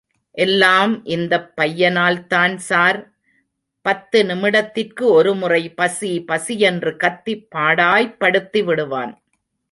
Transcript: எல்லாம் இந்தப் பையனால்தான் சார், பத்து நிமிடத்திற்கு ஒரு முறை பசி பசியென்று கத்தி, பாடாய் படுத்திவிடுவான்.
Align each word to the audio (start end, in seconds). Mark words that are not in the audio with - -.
எல்லாம் 0.37 1.05
இந்தப் 1.05 1.53
பையனால்தான் 1.57 2.55
சார், 2.55 2.99
பத்து 3.85 4.23
நிமிடத்திற்கு 4.23 5.01
ஒரு 5.01 5.35
முறை 5.35 5.69
பசி 5.71 6.23
பசியென்று 6.23 6.97
கத்தி, 6.97 7.47
பாடாய் 7.55 8.09
படுத்திவிடுவான். 8.19 9.13